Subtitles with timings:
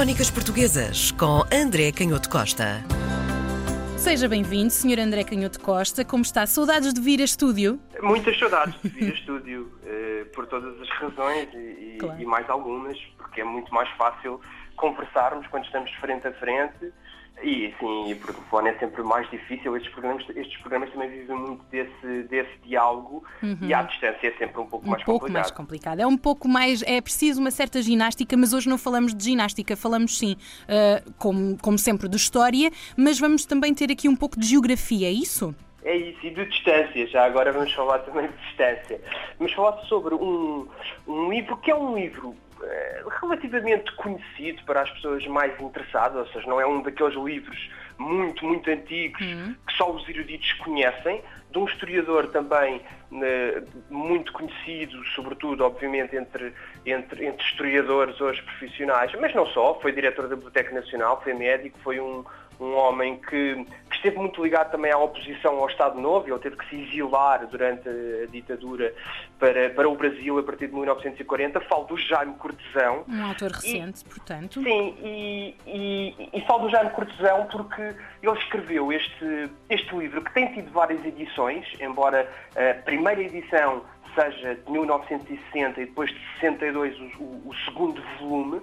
[0.00, 2.82] Crónicas Portuguesas com André Canhoto Costa.
[3.98, 4.98] Seja bem-vindo, Sr.
[4.98, 6.06] André Canhoto Costa.
[6.06, 6.46] Como está?
[6.46, 7.78] Saudades de vir a estúdio?
[8.00, 12.18] Muitas saudades de vir a estúdio, eh, por todas as razões e, claro.
[12.18, 14.40] e mais algumas, porque é muito mais fácil
[14.74, 16.94] conversarmos quando estamos frente a frente
[17.42, 19.74] e sim, por telefone é sempre mais difícil.
[19.76, 23.58] Estes programas, estes programas também vivem muito desse, desse diálogo uhum.
[23.62, 25.42] e à distância é sempre um pouco um mais pouco complicado.
[25.42, 26.00] mais complicado.
[26.00, 26.82] É um pouco mais.
[26.82, 31.56] É preciso uma certa ginástica, mas hoje não falamos de ginástica, falamos sim, uh, como,
[31.58, 35.54] como sempre, de história, mas vamos também ter aqui um pouco de geografia, é isso?
[35.82, 39.00] É isso, e de distância, já agora vamos falar também de distância.
[39.38, 40.68] Vamos falar sobre um,
[41.08, 42.36] um livro que é um livro
[43.20, 48.44] relativamente conhecido para as pessoas mais interessadas, ou seja, não é um daqueles livros muito,
[48.44, 49.54] muito antigos uhum.
[49.66, 56.52] que só os eruditos conhecem, de um historiador também né, muito conhecido, sobretudo, obviamente, entre,
[56.86, 61.78] entre, entre historiadores hoje profissionais, mas não só, foi diretor da Biblioteca Nacional, foi médico,
[61.82, 62.24] foi um,
[62.60, 66.56] um homem que, que, esteve muito ligado também à oposição ao Estado Novo, ele teve
[66.56, 68.94] que se exilar durante a ditadura
[69.38, 71.60] para, para o Brasil a partir de 1940.
[71.62, 73.04] Falo do Jaime Cortesão.
[73.08, 74.62] Um autor recente, e, portanto.
[74.62, 77.82] Sim, e, e, e falo do Jaime Cortesão porque
[78.22, 83.82] ele escreveu este, este livro que tem tido várias edições, embora a primeira edição
[84.14, 88.60] seja de 1960 e depois de 62 o, o, segundo volume,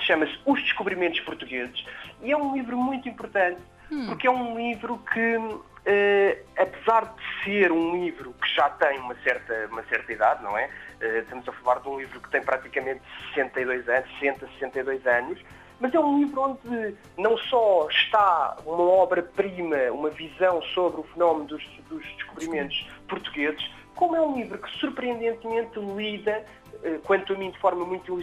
[0.00, 1.84] chama-se Os Descobrimentos Portugueses,
[2.22, 4.06] e é um livro muito importante, hum.
[4.06, 9.14] porque é um livro que, uh, apesar de ser um livro que já tem uma
[9.16, 10.68] certa, uma certa idade, não é?
[11.00, 13.00] Uh, estamos a falar de um livro que tem praticamente
[13.34, 15.38] 62 anos, 60, 62 anos,
[15.80, 21.46] mas é um livro onde não só está uma obra-prima, uma visão sobre o fenómeno
[21.46, 26.44] dos, dos descobrimentos portugueses, como é um livro que surpreendentemente lida
[26.84, 28.16] eh, quanto a mim, de forma muito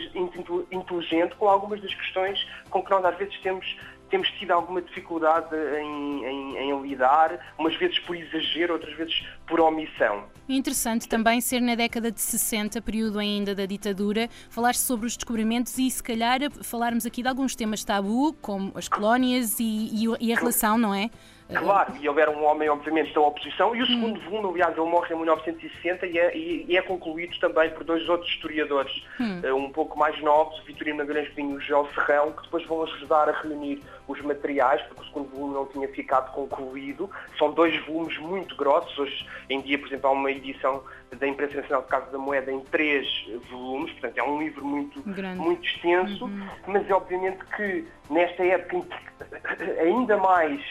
[0.71, 3.77] inteligente, com algumas das questões com que nós às vezes temos,
[4.09, 9.59] temos tido alguma dificuldade em, em, em lidar, umas vezes por exagero, outras vezes por
[9.59, 10.23] omissão.
[10.47, 15.77] Interessante também ser na década de 60, período ainda da ditadura, falar sobre os descobrimentos
[15.77, 20.37] e se calhar falarmos aqui de alguns temas tabu, como as colónias e, e a
[20.37, 21.09] relação, não é?
[21.53, 24.29] Claro, e ele era um homem, obviamente, da oposição, e o segundo hum.
[24.29, 28.31] volume, aliás, ele morre em 1960 e é, e é concluído também por dois outros
[28.31, 29.41] historiadores hum.
[29.43, 32.81] uh, um pouco mais novos, Vitorino Magalhães Pinho e o João Ferrão, que depois vão
[32.83, 37.09] ajudar a reunir os materiais, porque o segundo volume não tinha ficado concluído.
[37.37, 38.97] São dois volumes muito grossos.
[38.97, 40.83] Hoje em dia, por exemplo, há uma edição
[41.15, 43.07] da Imprensa Nacional de Casa da Moeda em três
[43.49, 45.01] volumes, portanto é um livro muito,
[45.37, 46.47] muito extenso, uhum.
[46.67, 48.97] mas é obviamente que nesta época
[49.79, 50.61] ainda mais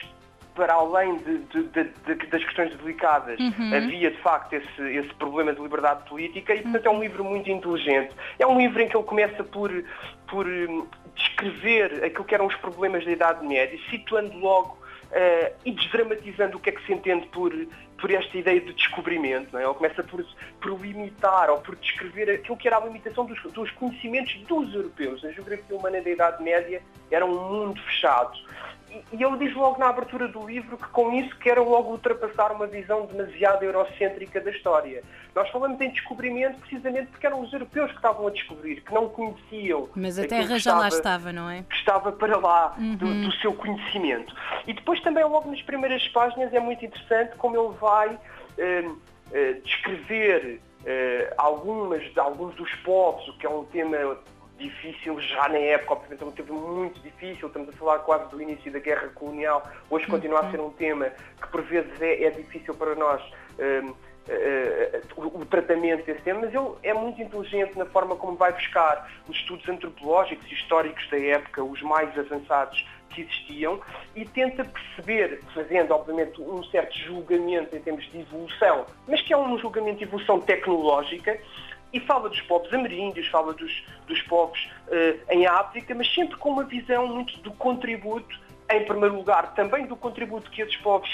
[0.54, 3.74] para além de, de, de, das questões delicadas, uhum.
[3.74, 7.50] havia de facto esse, esse, problema de liberdade política e, portanto, é um livro muito
[7.50, 8.14] inteligente.
[8.38, 9.70] É um livro em que ele começa por,
[10.28, 14.78] por hum, descrever aquilo que eram os problemas da Idade Média, situando logo
[15.10, 17.52] uh, e desdramatizando o que é que se entende por,
[17.98, 19.48] por esta ideia de descobrimento.
[19.52, 19.64] Não é?
[19.64, 20.24] Ele começa por,
[20.60, 25.24] por limitar ou por descrever aquilo que era a limitação dos, dos conhecimentos dos europeus.
[25.24, 28.38] A geografia humana da Idade Média era um mundo fechado
[29.12, 32.66] e ele diz logo na abertura do livro que com isso quer logo ultrapassar uma
[32.66, 35.02] visão demasiado eurocêntrica da história.
[35.34, 39.08] Nós falamos em descobrimento precisamente porque eram os europeus que estavam a descobrir, que não
[39.08, 39.88] conheciam.
[39.94, 41.62] Mas a Terra já estava, lá estava, não é?
[41.62, 42.96] Que estava para lá uhum.
[42.96, 44.34] do, do, seu conhecimento.
[44.66, 48.18] E depois também logo nas primeiras páginas é muito interessante como ele vai
[48.58, 48.90] eh,
[49.32, 54.18] eh, descrever eh, algumas, alguns dos povos, o que é um tema
[54.58, 58.40] difícil já na época, obviamente é um tempo muito difícil, estamos a falar quase do
[58.40, 61.10] início da guerra colonial, hoje continua a ser um tema
[61.40, 66.54] que por vezes é, é difícil para nós uh, uh, o tratamento desse tema, mas
[66.54, 71.18] ele é muito inteligente na forma como vai buscar os estudos antropológicos e históricos da
[71.18, 73.80] época, os mais avançados que existiam,
[74.14, 79.36] e tenta perceber, fazendo obviamente um certo julgamento em termos de evolução, mas que é
[79.36, 81.38] um julgamento de evolução tecnológica,
[81.94, 86.50] e fala dos povos ameríndios, fala dos, dos povos uh, em África, mas sempre com
[86.50, 88.38] uma visão muito do contributo,
[88.76, 91.08] em primeiro lugar, também do contributo que esses povos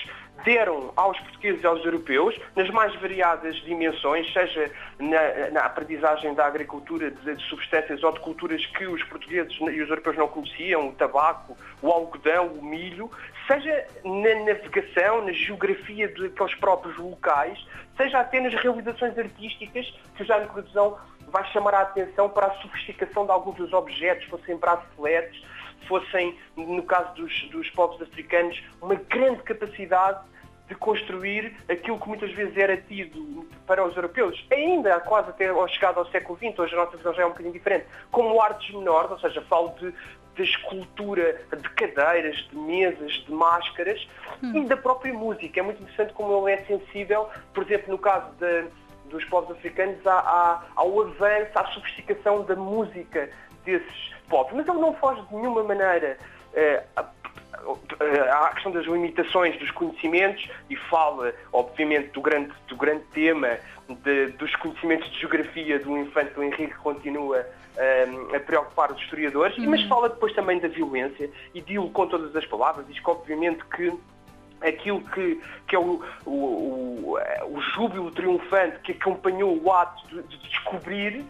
[0.45, 6.47] deram aos portugueses e aos europeus, nas mais variadas dimensões, seja na, na aprendizagem da
[6.47, 10.89] agricultura de, de, substâncias ou de culturas que os portugueses e os europeus não conheciam,
[10.89, 13.11] o tabaco, o algodão, o milho,
[13.47, 17.59] seja na navegação, na geografia daqueles próprios locais,
[17.97, 19.87] seja até nas realizações artísticas,
[20.17, 20.97] que o Jaime Cruzão
[21.31, 25.43] vai chamar a atenção para a sofisticação de alguns dos objetos, fossem braceletes,
[25.91, 30.21] fossem, no caso dos, dos povos africanos, uma grande capacidade
[30.69, 35.67] de construir aquilo que muitas vezes era tido para os europeus, ainda quase até ao
[35.67, 38.73] chegado ao século XX, hoje a nossa visão já é um bocadinho diferente, como artes
[38.73, 39.93] menores, ou seja, falo de
[40.37, 44.09] da escultura de cadeiras, de mesas, de máscaras
[44.41, 44.63] hum.
[44.63, 45.59] e da própria música.
[45.59, 48.65] É muito interessante como ele é sensível, por exemplo, no caso de,
[49.11, 53.29] dos povos africanos, ao avanço, à sofisticação da música
[53.79, 54.53] desses povos.
[54.53, 56.19] Mas ele não foge de nenhuma maneira
[56.55, 63.59] eh, à questão das limitações dos conhecimentos e fala, obviamente, do grande, do grande tema
[63.89, 67.47] de, dos conhecimentos de geografia do infante do Henrique que continua
[67.77, 69.71] um, a preocupar os historiadores, uhum.
[69.71, 73.65] mas fala depois também da violência e diz com todas as palavras, diz que obviamente
[73.67, 73.93] que
[74.61, 77.19] aquilo que, que é o, o, o,
[77.51, 81.25] o júbilo triunfante que acompanhou o ato de, de descobrir,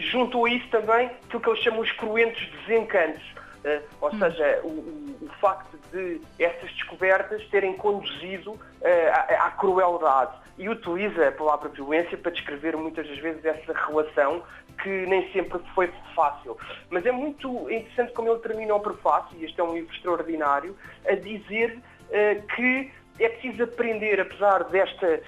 [0.00, 3.22] juntou a isso também aquilo que eles chamam os cruentos desencantos.
[3.64, 4.18] Uh, ou hum.
[4.18, 8.60] seja, o, o, facto de essas descobertas terem conduzido uh,
[9.12, 10.32] à, à, crueldade.
[10.56, 14.42] E utiliza a palavra violência para descrever muitas das vezes essa relação
[14.82, 16.56] que nem sempre foi fácil.
[16.88, 20.74] Mas é muito interessante como ele termina o prefácio, e este é um livro extraordinário,
[21.06, 25.20] a dizer uh, que é preciso aprender, apesar desta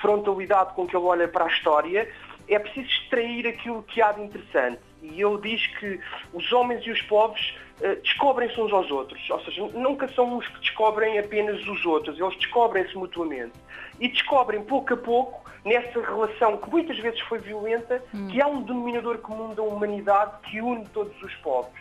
[0.00, 2.08] frontalidade com que ele olha para a história,
[2.48, 4.80] é preciso extrair aquilo que há de interessante.
[5.02, 6.00] E ele diz que
[6.32, 9.28] os homens e os povos uh, descobrem-se uns aos outros.
[9.30, 13.52] Ou seja, nunca são uns que descobrem apenas os outros, eles descobrem-se mutuamente.
[14.00, 18.28] E descobrem pouco a pouco nessa relação que muitas vezes foi violenta, hum.
[18.28, 21.80] que há um denominador comum da humanidade que une todos os povos.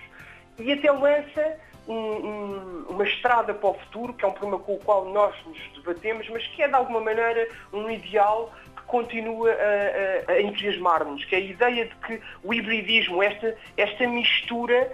[0.57, 4.75] E até lança um, um, uma estrada para o futuro, que é um problema com
[4.75, 8.51] o qual nós nos debatemos, mas que é de alguma maneira um ideal
[8.87, 14.07] continua a, a, a entusiasmar-nos, que é a ideia de que o hibridismo, esta, esta
[14.07, 14.91] mistura,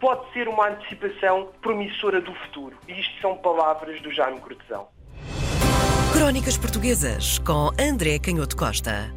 [0.00, 2.76] pode ser uma antecipação promissora do futuro.
[2.86, 4.88] E isto são palavras do Jaime Cortesão.
[6.12, 9.12] Crónicas Portuguesas com André Canhoto Costa.